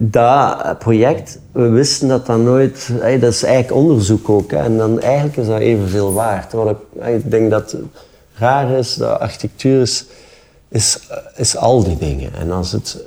dat 0.00 0.78
project, 0.78 1.38
we 1.52 1.68
wisten 1.68 2.08
dat 2.08 2.26
dat 2.26 2.38
nooit... 2.38 2.88
hey, 2.92 3.18
dat 3.18 3.32
is 3.32 3.42
eigenlijk 3.42 3.82
onderzoek 3.82 4.28
ook. 4.28 4.50
Hè, 4.50 4.56
en 4.56 4.76
dan 4.76 5.00
eigenlijk 5.00 5.36
is 5.36 5.46
dat 5.46 5.60
evenveel 5.60 6.12
waard. 6.12 6.50
Terwijl 6.50 6.70
ik, 6.70 7.06
ik 7.06 7.30
denk 7.30 7.50
dat 7.50 7.72
het 7.72 7.82
raar 8.34 8.70
is, 8.70 8.94
dat 8.94 9.20
architectuur 9.20 9.80
is, 9.80 10.06
is, 10.68 10.98
is 11.36 11.56
al 11.56 11.82
die 11.82 11.98
dingen. 11.98 12.34
En 12.34 12.50
als 12.50 12.72
het... 12.72 13.04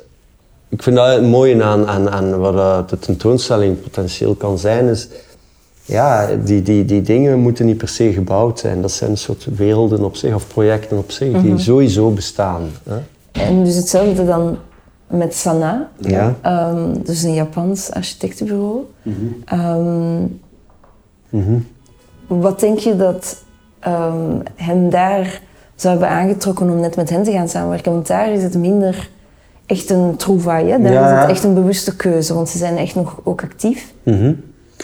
Ik 0.69 0.83
vind 0.83 0.95
dat 0.95 1.15
het 1.15 1.23
mooie 1.23 1.63
aan, 1.63 1.87
aan, 1.87 2.09
aan 2.09 2.39
wat 2.39 2.53
dat 2.53 2.89
de 2.89 2.99
tentoonstelling 2.99 3.81
potentieel 3.81 4.35
kan 4.35 4.57
zijn, 4.57 4.87
is... 4.87 5.07
Ja, 5.85 6.35
die, 6.43 6.61
die, 6.61 6.85
die 6.85 7.01
dingen 7.01 7.39
moeten 7.39 7.65
niet 7.65 7.77
per 7.77 7.87
se 7.87 8.13
gebouwd 8.13 8.59
zijn. 8.59 8.81
Dat 8.81 8.91
zijn 8.91 9.09
een 9.09 9.17
soort 9.17 9.47
werelden 9.55 10.03
op 10.03 10.15
zich, 10.15 10.33
of 10.33 10.47
projecten 10.47 10.97
op 10.97 11.11
zich, 11.11 11.41
die 11.41 11.57
sowieso 11.57 12.11
bestaan. 12.11 12.69
Hè? 12.83 12.97
En 13.31 13.63
dus 13.63 13.75
hetzelfde 13.75 14.25
dan 14.25 14.57
met 15.11 15.35
Sana, 15.35 15.89
Ja. 15.97 16.35
Ehm, 16.41 16.93
dus 17.03 17.23
een 17.23 17.33
Japans 17.33 17.91
architectenbureau. 17.91 18.79
Ehm, 19.45 20.23
Wat 22.27 22.59
denk 22.59 22.77
je 22.79 22.95
dat 22.95 23.43
ehm, 23.79 24.35
hem 24.55 24.89
daar 24.89 25.41
zou 25.75 25.97
hebben 25.97 26.17
aangetrokken 26.17 26.69
om 26.69 26.79
net 26.79 26.95
met 26.95 27.09
hen 27.09 27.23
te 27.23 27.31
gaan 27.31 27.49
samenwerken? 27.49 27.91
Want 27.91 28.07
daar 28.07 28.31
is 28.31 28.43
het 28.43 28.57
minder 28.57 29.09
echt 29.65 29.89
een 29.89 30.15
trouvaille. 30.15 30.71
Hè? 30.71 30.79
Daar 30.81 30.91
Ja. 30.93 31.13
is 31.15 31.21
het 31.21 31.29
echt 31.29 31.43
een 31.43 31.53
bewuste 31.53 31.95
keuze, 31.95 32.33
want 32.33 32.49
ze 32.49 32.57
zijn 32.57 32.77
echt 32.77 32.95
nog 32.95 33.19
ook 33.23 33.43
actief. 33.43 33.93
Mhm. 34.03 34.33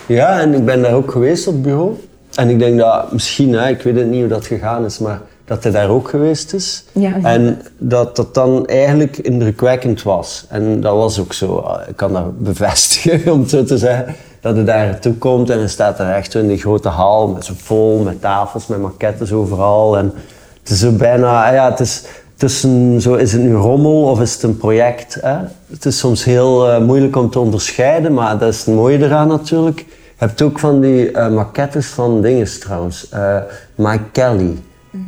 Ja, 0.08 0.40
en 0.40 0.54
ik 0.54 0.66
ben 0.66 0.82
daar 0.82 0.94
ook 0.94 1.12
geweest 1.12 1.48
op 1.48 1.54
het 1.54 1.62
bureau. 1.62 1.92
En 2.36 2.50
ik 2.50 2.60
denk 2.60 2.78
dat 2.78 3.12
misschien, 3.12 3.54
hè, 3.54 3.68
ik 3.70 3.82
weet 3.82 3.96
het 3.96 4.08
niet 4.08 4.20
hoe 4.20 4.30
dat 4.30 4.46
gegaan 4.46 4.86
is, 4.86 5.00
maar 5.00 5.22
dat 5.48 5.64
hij 5.64 5.72
daar 5.72 5.90
ook 5.90 6.10
geweest 6.10 6.54
is. 6.54 6.84
Ja. 6.92 7.14
En 7.22 7.62
dat 7.78 8.16
dat 8.16 8.34
dan 8.34 8.66
eigenlijk 8.66 9.18
indrukwekkend 9.18 10.04
was. 10.04 10.46
En 10.50 10.82
dat 10.82 10.96
was 10.96 11.20
ook 11.20 11.34
zo. 11.34 11.66
Ik 11.88 11.96
kan 11.96 12.14
dat 12.14 12.40
bevestigen, 12.40 13.32
om 13.34 13.40
het 13.40 13.50
zo 13.50 13.64
te 13.64 13.78
zeggen. 13.78 14.16
Dat 14.42 14.56
hij 14.56 14.66
daar 14.66 14.86
naartoe 14.86 15.14
komt 15.14 15.50
en 15.50 15.58
hij 15.58 15.68
staat 15.68 15.98
daar 15.98 16.16
echt 16.16 16.32
zo 16.32 16.40
in 16.40 16.48
die 16.48 16.58
grote 16.58 16.90
hal, 16.90 17.28
met 17.28 17.46
zo 17.46 17.54
vol, 17.58 18.04
met 18.04 18.22
tafels, 18.22 18.68
met 18.68 18.82
maquettes 18.82 19.32
overal. 19.32 19.98
En 19.98 20.14
het 20.60 20.70
is 20.70 20.80
zo 20.80 20.92
bijna, 20.92 21.54
ja, 21.54 21.70
het 21.70 21.80
is 21.80 22.04
tussen, 22.36 23.02
zo, 23.02 23.14
is 23.14 23.32
het 23.32 23.42
nu 23.42 23.54
rommel 23.54 24.04
of 24.04 24.22
is 24.22 24.34
het 24.34 24.44
een 24.44 24.58
project? 24.58 25.18
Hè? 25.22 25.38
Het 25.72 25.86
is 25.86 25.98
soms 25.98 26.24
heel 26.24 26.70
eh, 26.70 26.82
moeilijk 26.82 27.16
om 27.16 27.30
te 27.30 27.40
onderscheiden, 27.40 28.14
maar 28.14 28.38
dat 28.38 28.54
is 28.54 28.66
het 28.66 28.76
mooie 28.76 29.04
eraan 29.04 29.28
natuurlijk. 29.28 29.80
Je 29.88 30.26
hebt 30.26 30.42
ook 30.42 30.60
van 30.60 30.82
die 30.82 31.12
eh, 31.12 31.30
maquettes 31.30 31.88
van 31.88 32.22
dingen 32.22 32.60
trouwens. 32.60 33.10
Eh, 33.10 33.38
Mike 33.76 34.04
Kelly. 34.12 34.58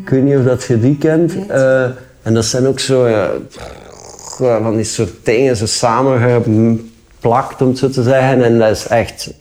Ik 0.04 0.10
weet 0.10 0.24
niet 0.24 0.38
of 0.38 0.44
dat 0.44 0.64
je 0.64 0.80
die 0.80 0.98
kent. 0.98 1.48
Eh, 1.48 1.84
en 2.22 2.34
dat 2.34 2.46
zijn 2.46 2.68
ook 2.68 2.80
zo 2.80 3.08
ja, 3.08 3.30
van 4.38 4.76
die 4.76 4.84
soort 4.84 5.14
dingen 5.24 5.56
zo 5.56 5.66
samengeplakt, 5.66 7.62
om 7.62 7.68
het 7.68 7.78
zo 7.78 7.90
te 7.90 8.04
zeggen. 8.04 8.44
En 8.44 8.60
dat 8.60 8.70
is 8.70 8.88
echt, 8.88 9.34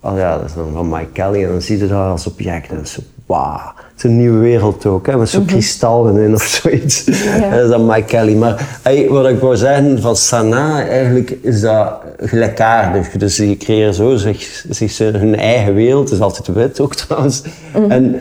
oh 0.00 0.16
ja, 0.16 0.36
dat 0.36 0.44
is 0.44 0.54
dan 0.54 0.72
van 0.72 0.88
Mike 0.88 1.12
Kelly. 1.12 1.44
En 1.44 1.50
dan 1.50 1.62
zie 1.62 1.78
je 1.78 1.86
dat 1.86 2.10
als 2.10 2.26
object. 2.26 2.68
En 2.68 2.76
dat 2.76 2.84
is 2.84 2.92
zo, 2.92 3.00
wauw. 3.26 3.72
Het 3.76 4.04
is 4.04 4.04
een 4.04 4.16
nieuwe 4.16 4.38
wereld 4.38 4.86
ook, 4.86 5.06
hè, 5.06 5.16
met 5.16 5.28
zo'n 5.28 5.44
kristallen 5.44 6.16
in 6.16 6.34
of 6.34 6.42
zoiets. 6.42 7.04
Dat 7.50 7.62
is 7.62 7.68
dan 7.68 7.86
Mike 7.86 8.04
Kelly. 8.04 8.34
Maar 8.34 8.78
hey, 8.82 9.08
wat 9.08 9.28
ik 9.28 9.40
wou 9.40 9.56
zeggen 9.56 10.00
van 10.00 10.16
Sana, 10.16 10.86
eigenlijk 10.86 11.30
is 11.40 11.60
dat 11.60 11.92
gelijkaardig. 12.18 13.10
Dus 13.10 13.36
die 13.36 13.56
creëren 13.56 13.94
zo 13.94 14.16
zich, 14.16 14.64
zich 14.68 14.98
hun 14.98 15.36
eigen 15.36 15.74
wereld. 15.74 16.04
Het 16.08 16.18
is 16.18 16.24
altijd 16.24 16.46
wit 16.46 16.80
ook 16.80 16.94
trouwens. 16.94 17.42
En 17.88 18.20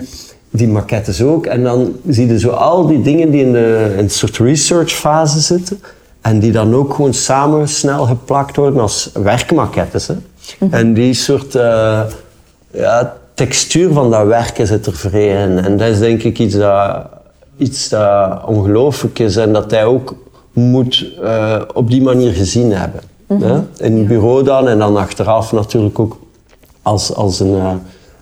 die 0.49 0.67
maquettes 0.67 1.21
ook. 1.21 1.45
En 1.45 1.63
dan 1.63 1.95
zie 2.07 2.27
je 2.27 2.39
zo 2.39 2.49
al 2.49 2.87
die 2.87 3.01
dingen 3.01 3.31
die 3.31 3.41
in, 3.45 3.51
de, 3.51 3.91
in 3.93 4.03
een 4.03 4.09
soort 4.09 4.37
research 4.37 4.91
fase 4.91 5.39
zitten. 5.39 5.79
En 6.21 6.39
die 6.39 6.51
dan 6.51 6.75
ook 6.75 6.93
gewoon 6.93 7.13
samen 7.13 7.67
snel 7.67 8.05
geplakt 8.05 8.55
worden 8.55 8.81
als 8.81 9.09
werkmaquettes. 9.13 10.07
Hè. 10.07 10.15
En 10.69 10.93
die 10.93 11.13
soort 11.13 11.55
eh, 11.55 12.01
ja, 12.71 13.13
textuur 13.33 13.93
van 13.93 14.11
dat 14.11 14.27
werken 14.27 14.67
zit 14.67 14.85
er 14.85 14.95
vrij 14.95 15.43
in. 15.43 15.57
En 15.57 15.77
dat 15.77 15.87
is 15.87 15.99
denk 15.99 16.23
ik 16.23 16.39
iets 16.39 16.55
dat, 16.55 17.05
iets 17.57 17.89
dat 17.89 18.45
ongelooflijk 18.45 19.19
is. 19.19 19.35
En 19.35 19.53
dat 19.53 19.71
hij 19.71 19.85
ook 19.85 20.15
moet 20.53 21.05
eh, 21.21 21.61
op 21.73 21.89
die 21.89 22.01
manier 22.01 22.33
gezien 22.33 22.71
hebben. 22.71 23.01
hè. 23.27 23.61
In 23.77 23.97
het 23.97 24.07
bureau 24.07 24.43
dan 24.43 24.67
en 24.67 24.79
dan 24.79 24.97
achteraf 24.97 25.51
natuurlijk 25.51 25.99
ook 25.99 26.17
als, 26.81 27.15
als, 27.15 27.39
een, 27.39 27.55
eh, 27.55 27.73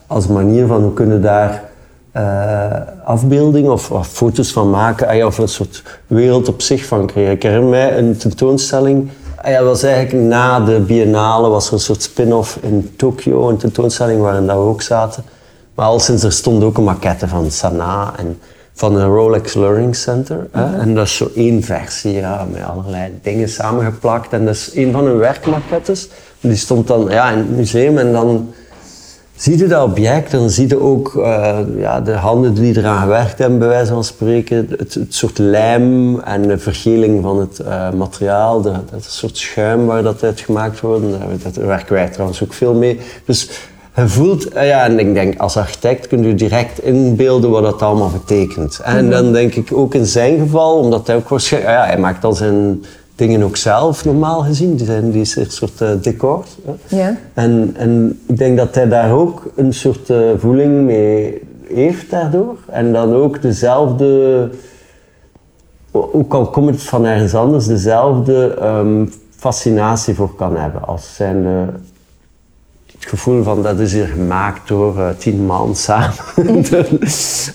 als 0.08 0.28
manier 0.28 0.68
van 0.68 0.82
hoe 0.82 0.94
kunnen 0.94 1.22
daar 1.22 1.67
afbeeldingen 3.04 3.72
of, 3.72 3.92
of 3.92 4.08
foto's 4.08 4.52
van 4.52 4.70
maken, 4.70 5.08
ah 5.08 5.16
ja, 5.16 5.26
of 5.26 5.38
een 5.38 5.48
soort 5.48 5.84
wereld 6.08 6.48
op 6.48 6.62
zich 6.62 6.86
van 6.86 7.08
creëren. 7.08 7.34
Ik 7.34 7.44
herinner 7.44 7.70
mij 7.70 7.98
een 7.98 8.18
tentoonstelling, 8.18 9.10
ah 9.42 9.52
ja, 9.52 9.58
dat 9.58 9.68
was 9.68 9.84
eigenlijk 9.84 10.26
na 10.26 10.60
de 10.60 10.80
biennale, 10.80 11.50
was 11.50 11.68
er 11.68 11.74
een 11.74 11.80
soort 11.80 12.04
spin-off 12.04 12.58
in 12.62 12.94
Tokio, 12.96 13.50
een 13.50 13.58
tentoonstelling 13.58 14.22
waarin 14.22 14.48
dat 14.48 14.56
we 14.56 14.62
ook 14.62 14.82
zaten. 14.82 15.24
Maar 15.76 15.86
al 15.86 16.00
sinds 16.00 16.24
er 16.24 16.32
stond 16.32 16.64
ook 16.64 16.78
een 16.78 16.84
maquette 16.84 17.28
van 17.28 17.52
Sanaa 17.52 18.14
en 18.18 18.40
van 18.74 18.96
een 18.96 19.08
Rolex 19.08 19.54
Learning 19.54 19.96
Center. 19.96 20.48
Hè? 20.52 20.78
En 20.80 20.96
dat 20.96 21.06
is 21.06 21.16
zo 21.16 21.30
één 21.36 21.64
versie, 21.64 22.14
ja, 22.14 22.48
met 22.52 22.64
allerlei 22.64 23.20
dingen 23.22 23.50
samengeplakt. 23.50 24.34
En 24.34 24.46
dat 24.46 24.56
is 24.56 24.72
een 24.74 24.92
van 24.92 25.06
hun 25.06 25.18
werkmaquettes. 25.18 26.10
Die 26.40 26.56
stond 26.56 26.88
dan 26.88 27.08
ja, 27.10 27.32
in 27.32 27.38
het 27.38 27.56
museum 27.56 27.98
en 27.98 28.12
dan 28.12 28.54
zie 29.38 29.58
je 29.58 29.68
dat 29.68 29.84
object 29.84 30.32
dan 30.32 30.50
zie 30.50 30.68
je 30.68 30.80
ook 30.80 31.16
eh, 31.16 31.58
ja, 31.78 32.02
de 32.02 32.12
handen 32.12 32.54
die 32.54 32.78
eraan 32.78 33.02
gewerkt 33.02 33.38
hebben, 33.38 33.60
bij 33.60 33.68
wijze 33.68 33.94
van 33.94 34.04
spreken. 34.04 34.68
Het, 34.78 34.94
het 34.94 35.16
soort 35.16 35.38
lijm 35.38 36.20
en 36.20 36.48
de 36.48 36.58
vergeling 36.58 37.24
van 37.24 37.40
het 37.40 37.60
eh, 37.60 37.92
materiaal, 37.92 38.62
de, 38.62 38.72
dat 38.92 39.04
soort 39.04 39.38
schuim 39.38 39.86
waar 39.86 40.04
dat 40.04 40.24
uit 40.24 40.40
gemaakt 40.40 40.80
wordt. 40.80 41.04
Daar, 41.10 41.54
daar 41.54 41.68
werken 41.68 41.94
wij 41.94 42.10
trouwens 42.10 42.44
ook 42.44 42.54
veel 42.54 42.74
mee. 42.74 43.00
Dus 43.26 43.50
je 43.96 44.08
voelt, 44.08 44.48
eh, 44.48 44.68
ja, 44.68 44.84
en 44.84 45.00
ik 45.00 45.14
denk 45.14 45.40
als 45.40 45.58
architect 45.58 46.08
kun 46.08 46.24
je 46.24 46.36
direct 46.36 46.84
inbeelden 46.84 47.50
wat 47.50 47.64
dat 47.64 47.82
allemaal 47.82 48.12
betekent. 48.12 48.80
En 48.84 49.10
dan 49.10 49.32
denk 49.34 49.56
ik 49.56 49.70
ook 49.74 49.94
in 49.94 50.06
zijn 50.06 50.40
geval, 50.40 50.78
omdat 50.78 51.08
hij 51.08 51.16
ook 51.16 51.30
waarschijnlijk, 51.30 51.74
ja, 51.74 51.86
hij 51.86 51.98
maakt 51.98 52.24
al 52.24 52.34
zijn 52.34 52.84
dingen 53.18 53.44
ook 53.44 53.58
zelf 53.58 54.06
normaal 54.06 54.42
gezien, 54.42 54.76
die 54.76 54.86
zijn 54.86 55.12
die 55.12 55.32
een 55.36 55.52
soort 55.52 55.82
eh, 55.82 55.90
decor. 56.02 56.46
hè. 56.66 56.98
Ja. 56.98 57.18
En, 57.34 57.74
en 57.78 58.20
ik 58.28 58.38
denk 58.38 58.58
dat 58.58 58.76
hij 58.76 58.88
daar 58.88 59.12
ook 59.12 59.52
een 59.56 59.74
soort 59.74 60.10
eh, 60.10 60.20
voeling 60.38 60.86
mee 60.86 61.42
heeft 61.74 62.10
daardoor. 62.10 62.58
En 62.66 62.94
dan 62.94 63.14
ook 63.14 63.42
dezelfde, 63.42 64.50
ook 65.92 66.34
al 66.34 66.50
komt 66.50 66.70
het 66.70 66.84
van 66.84 67.06
ergens 67.06 67.36
anders, 67.36 67.66
dezelfde 67.68 68.56
ehm, 68.60 69.06
fascinatie 69.36 70.14
voor 70.14 70.36
kan 70.36 70.58
hebben. 70.58 70.88
Als 70.88 71.16
zijn 71.16 71.70
het 73.00 73.10
gevoel 73.10 73.44
van 73.44 73.64
dat 73.64 73.80
is 73.80 73.94
hier 73.94 74.06
gemaakt 74.08 74.68
door 74.68 75.00
eh, 75.00 75.10
tien 75.18 75.46
man 75.46 75.76
samen 75.76 76.14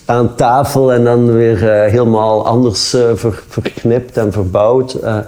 aan 0.05 0.35
tafel 0.35 0.93
en 0.93 1.05
dan 1.05 1.33
weer 1.33 1.71
eh, 1.71 1.91
helemaal 1.91 2.47
anders 2.47 2.95
eh, 2.95 3.11
ver- 3.15 3.43
verknipt 3.49 4.17
en 4.17 4.33
verbouwd 4.33 4.93
eh, 4.95 5.19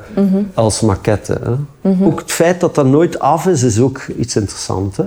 als 0.54 0.80
maquette. 0.80 1.38
Hè. 1.42 1.50
Ook 2.06 2.18
het 2.20 2.32
feit 2.32 2.60
dat 2.60 2.74
dat 2.74 2.86
nooit 2.86 3.18
af 3.18 3.46
is, 3.46 3.62
is 3.62 3.80
ook 3.80 4.00
iets 4.16 4.36
interessants. 4.36 4.96
Hè? 4.96 5.04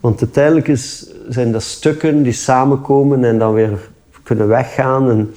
Want 0.00 0.20
uiteindelijk 0.20 0.68
is, 0.68 1.06
zijn 1.28 1.52
dat 1.52 1.62
stukken 1.62 2.22
die 2.22 2.32
samenkomen 2.32 3.24
en 3.24 3.38
dan 3.38 3.52
weer 3.52 3.90
kunnen 4.22 4.48
weggaan. 4.48 5.10
En, 5.10 5.34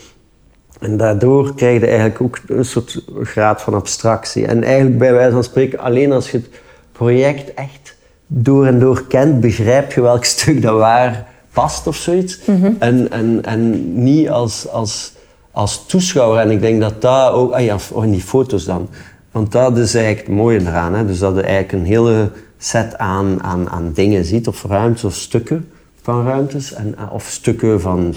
en 0.80 0.98
daardoor 0.98 1.56
krijg 1.56 1.80
je 1.80 1.88
eigenlijk 1.88 2.22
ook 2.22 2.40
een 2.48 2.66
soort 2.66 3.04
graad 3.22 3.62
van 3.62 3.74
abstractie. 3.74 4.46
En 4.48 4.64
eigenlijk 4.64 4.98
bij 4.98 5.14
wijze 5.14 5.32
van 5.32 5.44
spreken, 5.44 5.80
alleen 5.80 6.12
als 6.12 6.32
je 6.32 6.38
het 6.38 6.50
project 6.92 7.54
echt 7.54 7.95
door 8.28 8.66
en 8.66 8.80
door 8.80 9.08
kent, 9.08 9.40
begrijp 9.40 9.92
je 9.92 10.02
welk 10.02 10.24
stuk 10.24 10.62
dat 10.62 10.78
waar 10.78 11.26
past 11.54 11.88
of 11.88 11.96
zoiets. 11.96 12.40
en, 12.80 13.12
en, 13.12 13.40
en 13.44 13.94
niet 14.04 14.30
als, 14.30 14.68
als, 14.70 15.14
als 15.52 15.86
toeschouwer. 15.88 16.40
En 16.40 16.52
ik 16.52 16.62
denk 16.62 16.82
dat 16.82 17.02
dat 17.02 17.32
ook, 17.32 17.52
ah 17.52 17.64
ja, 17.64 17.74
of 17.74 17.92
in 18.04 18.12
die 18.12 18.22
foto's 18.22 18.66
dan. 18.66 18.90
Want 19.32 19.52
dat 19.52 19.78
is 19.78 19.96
eigenlijk 19.96 20.28
het 20.28 20.36
mooie 20.36 20.60
eraan. 20.60 20.94
Hè? 20.94 21.06
Dus 21.06 21.20
dat 21.20 21.36
je 21.36 21.42
eigenlijk 21.42 21.72
een 21.72 21.86
hele 21.86 22.32
set 22.58 22.98
aan, 22.98 23.44
aan, 23.44 23.70
aan 23.70 23.92
dingen 23.94 24.26
ziet, 24.26 24.48
of 24.48 24.64
ruimtes 24.64 25.04
of 25.04 25.14
stukken 25.14 25.70
van 26.02 26.26
ruimtes, 26.26 26.74
en, 26.74 26.96
of 27.12 27.28
stukken 27.30 27.82
van 27.82 28.14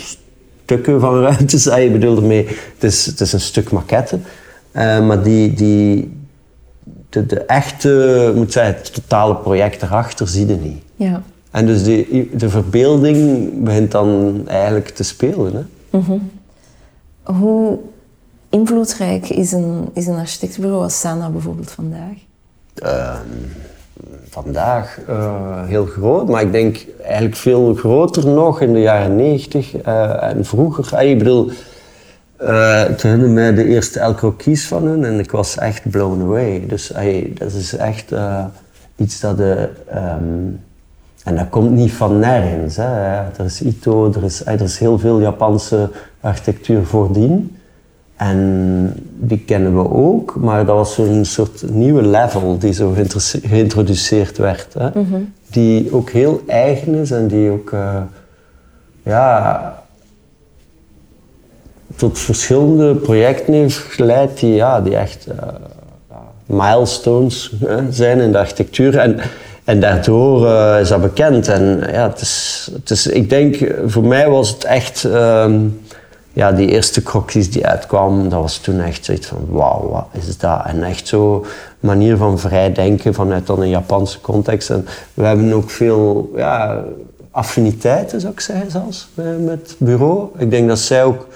stukken 0.64 1.00
van 1.00 1.20
ruimtes. 1.28 1.68
Ah, 1.68 1.82
je 1.82 1.90
bedoelt 1.90 2.18
ermee, 2.18 2.46
het 2.46 2.84
is, 2.84 3.06
het 3.06 3.20
is 3.20 3.32
een 3.32 3.40
stuk 3.40 3.70
maquette. 3.70 4.18
Eh, 4.70 5.06
maar 5.06 5.22
die, 5.22 5.54
die, 5.54 6.17
de, 7.08 7.26
de 7.26 7.40
echte, 7.40 8.32
moet 8.36 8.52
zeggen, 8.52 8.74
het 8.74 8.94
totale 8.94 9.36
project 9.36 9.82
erachter 9.82 10.28
zie 10.28 10.46
je 10.46 10.54
niet. 10.54 10.82
Ja. 10.96 11.22
En 11.50 11.66
dus 11.66 11.84
die, 11.84 12.30
de 12.36 12.48
verbeelding 12.48 13.50
begint 13.62 13.90
dan 13.90 14.42
eigenlijk 14.46 14.88
te 14.88 15.02
spelen. 15.02 15.68
Hè? 15.90 15.98
Hoe 17.22 17.78
invloedrijk 18.48 19.28
is 19.28 19.52
een, 19.52 19.88
is 19.92 20.06
een 20.06 20.16
architectenbureau 20.16 20.82
als 20.82 21.00
Sana 21.00 21.30
bijvoorbeeld 21.30 21.70
vandaag? 21.70 22.16
Ehm, 22.74 23.26
vandaag 24.28 25.00
eh, 25.06 25.64
heel 25.64 25.86
groot, 25.86 26.28
maar 26.28 26.42
ik 26.42 26.52
denk 26.52 26.86
eigenlijk 27.02 27.36
veel 27.36 27.74
groter 27.74 28.26
nog 28.26 28.60
in 28.60 28.72
de 28.72 28.80
jaren 28.80 29.16
90 29.16 29.76
eh, 29.76 30.22
en 30.22 30.44
vroeger. 30.44 30.96
Ah, 30.96 31.08
ik 31.08 31.18
bedoel, 31.18 31.50
eh 32.38 32.84
ik 32.90 33.00
herinner 33.00 33.28
mij 33.28 33.54
de 33.54 33.64
eerste 33.64 34.00
El 34.00 34.14
Croquis 34.14 34.66
van 34.66 34.84
hun 34.86 35.04
en 35.04 35.18
ik 35.18 35.30
was 35.30 35.56
echt 35.58 35.90
blown 35.90 36.22
away. 36.22 36.64
Dus 36.68 36.92
ey, 36.92 37.32
dat 37.34 37.52
is 37.52 37.76
echt 37.76 38.12
eh, 38.12 38.44
iets 38.96 39.20
dat 39.20 39.36
de. 39.36 39.68
ehm, 39.90 40.46
en 41.24 41.36
dat 41.36 41.48
komt 41.50 41.70
niet 41.70 41.92
van 41.92 42.18
nergens. 42.18 42.76
Hè. 42.76 42.84
Er 43.16 43.44
is 43.44 43.62
Ito, 43.62 44.12
er 44.12 44.24
is, 44.24 44.44
ey, 44.44 44.54
er 44.54 44.60
is 44.60 44.78
heel 44.78 44.98
veel 44.98 45.20
Japanse 45.20 45.90
architectuur 46.20 46.84
voordien. 46.84 47.56
En 48.16 48.92
die 49.18 49.38
kennen 49.38 49.74
we 49.82 49.90
ook, 49.90 50.36
maar 50.36 50.64
dat 50.66 50.76
was 50.76 50.94
zo'n 50.94 51.24
soort 51.24 51.64
nieuwe 51.70 52.02
level 52.02 52.58
die 52.58 52.72
zo 52.72 52.90
geïntroduce- 52.92 53.40
geïntroduceerd 53.48 54.38
werd. 54.38 54.74
Hè? 54.78 54.88
Die 55.50 55.92
ook 55.94 56.10
heel 56.10 56.42
eigen 56.46 56.94
is 56.94 57.10
en 57.10 57.26
die 57.26 57.50
ook 57.50 57.72
eh, 57.72 58.00
ja, 59.02 59.82
tot 61.98 62.18
verschillende 62.18 62.94
projecten 62.94 63.52
heeft 63.52 63.76
geleid 63.76 64.40
die, 64.40 64.54
ja, 64.54 64.80
die 64.80 64.96
echt 64.96 65.26
eh, 65.26 65.48
milestones 66.46 67.52
zijn 67.90 68.20
in 68.20 68.32
de 68.32 68.38
architectuur. 68.38 68.98
En, 68.98 69.20
en 69.64 69.80
daardoor 69.80 70.46
eh, 70.46 70.80
is 70.80 70.88
dat 70.88 71.00
bekend. 71.00 71.48
En 71.48 71.88
ja, 71.92 72.08
het 72.08 72.20
is, 72.20 72.68
het 72.72 72.90
is, 72.90 73.06
ik 73.06 73.30
denk, 73.30 73.74
voor 73.86 74.04
mij 74.04 74.28
was 74.28 74.48
het 74.48 74.64
echt 74.64 75.04
ehm, 75.04 75.60
ja, 76.32 76.52
die 76.52 76.68
eerste 76.68 77.02
krokjes 77.02 77.50
die 77.50 77.66
uitkwamen, 77.66 78.28
dat 78.28 78.40
was 78.40 78.58
toen 78.58 78.80
echt 78.80 79.04
zoiets 79.04 79.26
van 79.26 79.46
wauw, 79.48 79.88
wat 79.88 80.06
is 80.12 80.38
dat? 80.38 80.60
En 80.64 80.82
echt 80.82 81.08
zo 81.08 81.46
manier 81.80 82.16
van 82.16 82.38
vrij 82.38 82.72
denken 82.72 83.14
vanuit 83.14 83.46
dan 83.46 83.62
een 83.62 83.68
Japanse 83.68 84.20
context. 84.20 84.70
En 84.70 84.86
we 85.14 85.24
hebben 85.24 85.52
ook 85.52 85.70
veel 85.70 86.32
ja, 86.36 86.84
affiniteiten, 87.30 88.20
zou 88.20 88.32
ik 88.32 88.40
zeggen 88.40 88.70
zelfs, 88.70 89.08
met 89.14 89.60
het 89.60 89.74
bureau. 89.78 90.28
Ik 90.36 90.50
denk 90.50 90.68
dat 90.68 90.78
zij 90.78 91.04
ook, 91.04 91.26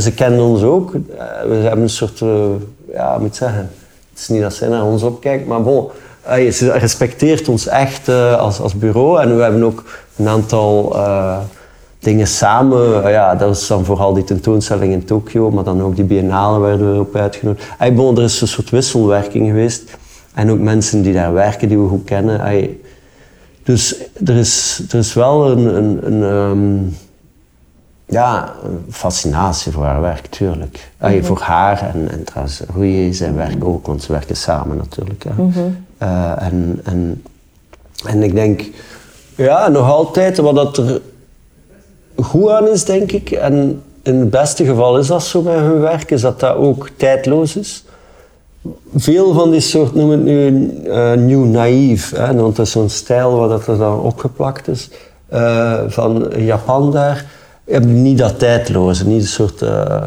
ze 0.00 0.12
kenden 0.12 0.44
ons 0.44 0.62
ook, 0.62 0.94
eh, 0.94 1.24
we 1.48 1.54
hebben 1.54 1.82
een 1.82 1.88
soort, 1.88 2.20
uh, 2.20 2.44
ja, 2.92 3.18
moet 3.18 3.36
zeggen, 3.36 3.70
het 4.10 4.18
is 4.18 4.28
niet 4.28 4.42
dat 4.42 4.54
zij 4.54 4.68
naar 4.68 4.84
ons 4.84 5.02
opkijkt, 5.02 5.46
maar 5.46 5.62
bon, 5.62 5.88
uh, 6.28 6.50
ze 6.50 6.72
respecteert 6.72 7.48
ons 7.48 7.66
echt 7.66 8.08
als, 8.38 8.60
als 8.60 8.74
bureau. 8.74 9.20
En 9.20 9.36
we 9.36 9.42
hebben 9.42 9.62
ook 9.64 9.84
een 10.16 10.28
aantal 10.28 10.96
dingen 11.98 12.26
samen. 12.26 13.10
ja, 13.10 13.34
dat 13.34 13.56
is 13.56 13.66
dan 13.66 13.84
vooral 13.84 14.12
die 14.14 14.24
tentoonstelling 14.24 14.92
in 14.92 15.04
Tokio, 15.04 15.50
maar 15.50 15.64
dan 15.64 15.82
ook 15.82 15.96
die 15.96 16.04
biennale 16.04 16.60
werden 16.60 16.92
we 16.92 17.00
op 17.00 17.16
uitgenodigd. 17.16 17.66
Ay, 17.78 17.94
bon, 17.94 18.16
er 18.16 18.22
is 18.22 18.40
een 18.40 18.48
soort 18.48 18.70
wisselwerking 18.70 19.46
geweest. 19.46 19.96
En 20.34 20.50
ook 20.50 20.58
mensen 20.58 21.02
die 21.02 21.12
daar 21.12 21.32
werken, 21.32 21.68
die 21.68 21.78
we 21.78 21.88
goed 21.88 22.04
kennen. 22.04 22.40
Ay, 22.40 22.78
dus 23.62 23.96
er 24.24 24.36
is, 24.36 24.82
er 24.88 24.98
is 24.98 25.14
wel 25.14 25.50
een, 25.50 25.76
een, 25.76 26.06
een 26.06 26.22
um, 26.22 26.96
ja, 28.06 28.52
fascinatie 28.90 29.72
voor 29.72 29.84
haar 29.84 30.00
werk, 30.00 30.26
tuurlijk. 30.26 30.90
Ay, 30.98 31.24
Voor 31.24 31.40
haar 31.40 31.90
en, 31.94 32.10
en 32.10 32.24
trouwens 32.24 32.62
Rui 32.74 33.14
zijn 33.14 33.34
werk 33.34 33.64
ook, 33.64 33.86
want 33.86 34.02
ze 34.02 34.12
werken 34.12 34.36
samen 34.36 34.76
natuurlijk. 34.76 35.24
Hè. 35.24 35.42
Mm 35.42 35.52
-hmm. 35.52 35.84
uh, 36.02 36.42
en, 36.42 36.80
en, 36.84 37.22
en 38.04 38.22
ik 38.22 38.34
denk, 38.34 38.64
ja, 39.34 39.68
nog 39.68 39.90
altijd, 39.90 40.38
wat 40.38 40.54
dat 40.54 40.76
er 40.76 41.00
goed 42.16 42.50
aan 42.50 42.68
is, 42.68 42.84
denk 42.84 43.12
ik, 43.12 43.30
en 43.30 43.82
in 44.02 44.18
het 44.18 44.30
beste 44.30 44.64
geval 44.64 44.98
is 44.98 45.06
dat 45.06 45.22
zo 45.22 45.42
bij 45.42 45.56
hun 45.56 45.80
werk, 45.80 46.10
is 46.10 46.20
dat 46.20 46.40
dat 46.40 46.56
ook 46.56 46.88
tijdloos 46.96 47.56
is. 47.56 47.84
Veel 48.94 49.32
van 49.32 49.50
die 49.50 49.60
soort, 49.60 49.94
noem 49.94 50.10
het 50.10 50.22
nu 50.22 50.70
uh, 50.84 51.12
new 51.12 51.44
naïef, 51.44 52.10
hè, 52.16 52.34
want 52.34 52.56
dat 52.56 52.66
is 52.66 52.72
zo'n 52.72 52.88
stijl 52.88 53.36
waar 53.36 53.48
dat 53.48 53.66
er 53.66 53.78
dan 53.78 54.00
opgeplakt 54.00 54.68
is, 54.68 54.90
uh, 55.32 55.80
van 55.86 56.32
Japan 56.36 56.90
daar, 56.90 57.24
hebben 57.64 58.02
niet 58.02 58.18
dat 58.18 58.38
tijdloze, 58.38 59.06
niet 59.06 59.20
een 59.20 59.26
soort 59.26 59.62
uh, 59.62 60.06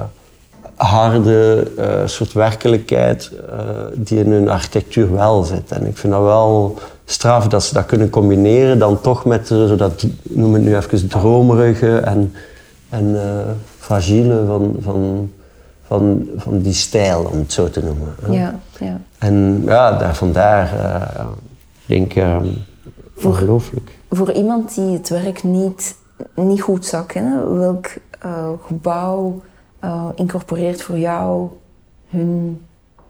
harde 0.75 1.67
soort 2.05 2.33
werkelijkheid 2.33 3.31
die 3.93 4.19
in 4.19 4.31
hun 4.31 4.49
architectuur 4.49 5.13
wel 5.13 5.43
zit. 5.43 5.71
En 5.71 5.87
ik 5.87 5.97
vind 5.97 6.13
dat 6.13 6.21
wel 6.21 6.79
straf 7.05 7.47
dat 7.47 7.63
ze 7.63 7.73
dat 7.73 7.85
kunnen 7.85 8.09
combineren, 8.09 8.79
dan 8.79 9.01
toch 9.01 9.25
met 9.25 9.47
dat, 9.77 10.05
noem 10.21 10.53
het 10.53 10.63
nu 10.63 10.75
even, 10.75 11.07
dromerige 11.07 11.97
en, 11.97 12.33
en 12.89 13.17
fragiele 13.77 14.45
van, 14.45 14.75
van, 14.79 15.31
van, 15.87 16.27
van 16.35 16.61
die 16.61 16.73
stijl, 16.73 17.29
om 17.31 17.37
het 17.37 17.53
zo 17.53 17.69
te 17.69 17.83
noemen. 17.83 18.15
Ja, 18.29 18.59
ja. 18.79 18.99
En 19.17 19.61
ja, 19.65 19.91
daar, 19.97 20.15
vandaar 20.15 20.73
denk 21.85 22.13
ik 22.13 22.25
ongelooflijk. 23.23 23.91
Voor 24.09 24.31
iemand 24.31 24.75
die 24.75 24.93
het 24.93 25.09
werk 25.09 25.43
niet, 25.43 25.95
niet 26.35 26.61
goed 26.61 26.85
zou 26.85 27.05
kennen, 27.05 27.59
welk 27.59 27.87
gebouw 28.65 29.41
incorporeert 30.15 30.81
voor 30.81 30.97
jou 30.97 31.47
hun 32.09 32.61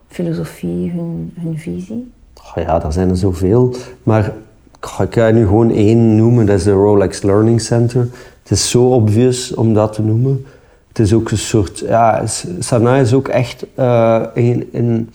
filosofie, 0.08 0.90
hun, 0.90 1.32
hun 1.40 1.58
visie? 1.58 2.12
Ja, 2.54 2.78
daar 2.78 2.92
zijn 2.92 3.08
er 3.08 3.16
zoveel. 3.16 3.74
Maar 4.02 4.32
ik 4.80 5.14
ga 5.14 5.30
nu 5.30 5.46
gewoon 5.46 5.70
één 5.70 6.16
noemen, 6.16 6.46
dat 6.46 6.56
is 6.56 6.64
de 6.64 6.72
Rolex 6.72 7.22
Learning 7.22 7.60
Center. 7.60 8.08
Het 8.42 8.50
is 8.50 8.70
zo 8.70 8.88
obvious 8.88 9.54
om 9.54 9.74
dat 9.74 9.92
te 9.92 10.02
noemen. 10.02 10.46
Het 10.88 10.98
is 10.98 11.12
ook 11.12 11.30
een 11.30 11.38
soort, 11.38 11.78
ja, 11.78 12.22
Sana 12.58 12.96
is 12.96 13.14
ook 13.14 13.28
echt 13.28 13.66
uh, 13.78 14.22
in, 14.34 14.68
in 14.72 15.10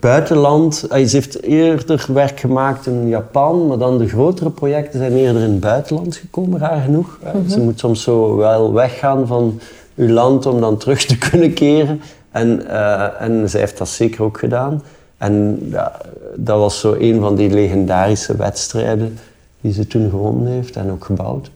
buitenland. 0.00 0.84
Hij 0.88 1.06
ze 1.06 1.16
heeft 1.16 1.42
eerder 1.42 2.06
werk 2.12 2.40
gemaakt 2.40 2.86
in 2.86 3.08
Japan, 3.08 3.66
maar 3.66 3.78
dan 3.78 3.98
de 3.98 4.08
grotere 4.08 4.50
projecten 4.50 4.98
zijn 4.98 5.12
eerder 5.12 5.42
in 5.42 5.50
het 5.50 5.60
buitenland 5.60 6.16
gekomen, 6.16 6.60
raar 6.60 6.80
genoeg. 6.80 7.18
Mhm. 7.22 7.48
Ze 7.48 7.60
moet 7.60 7.78
soms 7.78 8.02
zo 8.02 8.36
wel 8.36 8.72
weggaan 8.72 9.26
van 9.26 9.60
uw 9.94 10.08
land 10.08 10.46
om 10.46 10.60
dan 10.60 10.76
terug 10.76 11.04
te 11.04 11.18
kunnen 11.30 11.52
keren. 11.52 12.00
En, 12.30 12.62
uh, 12.66 13.20
en 13.20 13.50
zij 13.50 13.60
heeft 13.60 13.78
dat 13.78 13.88
zeker 13.88 14.22
ook 14.22 14.38
gedaan. 14.38 14.82
En 15.18 15.58
ja, 15.70 16.00
dat 16.36 16.58
was 16.58 16.80
zo 16.80 16.96
een 16.98 17.20
van 17.20 17.34
die 17.34 17.50
legendarische 17.50 18.36
wedstrijden 18.36 19.18
die 19.60 19.72
ze 19.72 19.86
toen 19.86 20.10
gewonnen 20.10 20.52
heeft 20.52 20.76
en 20.76 20.90
ook 20.90 21.04
gebouwd. 21.04 21.50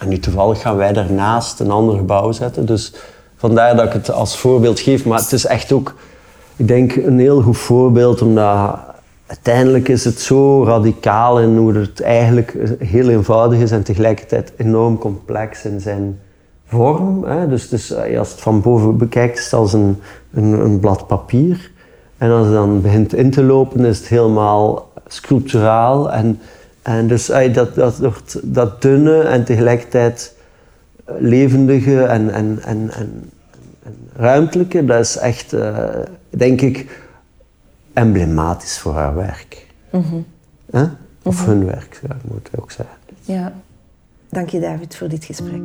En 0.00 0.08
nu 0.08 0.18
toevallig 0.18 0.60
gaan 0.60 0.76
wij 0.76 0.92
daarnaast 0.92 1.60
een 1.60 1.70
ander 1.70 1.96
gebouw 1.96 2.32
zetten. 2.32 2.66
Dus 2.66 2.92
vandaar 3.36 3.76
dat 3.76 3.86
ik 3.86 3.92
het 3.92 4.10
als 4.10 4.36
voorbeeld 4.36 4.80
geef. 4.80 5.04
Maar 5.04 5.18
het 5.18 5.32
is 5.32 5.46
echt 5.46 5.72
ook, 5.72 5.94
ik 6.56 6.68
denk, 6.68 6.96
een 6.96 7.18
heel 7.18 7.42
goed 7.42 7.58
voorbeeld. 7.58 8.22
Omdat 8.22 8.78
uiteindelijk 9.26 9.88
is 9.88 10.04
het 10.04 10.20
zo 10.20 10.64
radicaal 10.64 11.40
in 11.40 11.56
hoe 11.56 11.74
het 11.74 12.00
eigenlijk 12.00 12.56
heel 12.78 13.08
eenvoudig 13.08 13.58
is 13.58 13.70
en 13.70 13.82
tegelijkertijd 13.82 14.52
enorm 14.56 14.98
complex 14.98 15.64
in 15.64 15.80
zijn 15.80 16.18
vorm. 16.66 17.24
Hè. 17.24 17.48
Dus, 17.48 17.68
dus 17.68 17.94
als 17.94 18.30
het 18.30 18.40
van 18.40 18.60
boven 18.60 18.96
bekijkt, 18.96 19.52
als 19.52 19.72
een, 19.72 19.98
een, 20.32 20.52
een 20.52 20.80
blad 20.80 21.06
papier. 21.06 21.70
En 22.18 22.30
als 22.30 22.46
het 22.46 22.54
dan 22.54 22.80
begint 22.80 23.14
in 23.14 23.30
te 23.30 23.42
lopen, 23.42 23.84
is 23.84 23.98
het 23.98 24.06
helemaal 24.06 24.92
sculpturaal. 25.06 26.12
En, 26.12 26.38
en 26.82 27.06
dus 27.06 27.26
dat, 27.26 27.74
dat, 27.74 27.96
dat, 27.96 28.40
dat 28.42 28.82
dunne 28.82 29.20
en 29.20 29.44
tegelijkertijd 29.44 30.34
levendige 31.18 32.02
en, 32.02 32.30
en, 32.30 32.58
en, 32.64 32.90
en, 32.90 33.30
ruimtelijke, 34.16 34.84
dat 34.84 35.00
is 35.00 35.16
echt, 35.16 35.56
denk 36.36 36.60
ik, 36.60 37.00
emblematisch 37.92 38.78
voor 38.78 38.94
haar 38.94 39.14
werk. 39.14 39.66
Mm 39.90 40.02
-hmm. 40.02 40.24
Of 41.22 41.38
mm 41.40 41.44
-hmm. 41.44 41.46
hun 41.46 41.66
werk, 41.66 42.00
moet 42.24 42.48
ik 42.52 42.60
ook 42.60 42.70
zeggen. 42.70 42.96
Ja. 43.20 43.52
Dank 44.28 44.48
je 44.48 44.60
David 44.60 44.96
voor 44.96 45.08
dit 45.08 45.24
gesprek. 45.24 45.62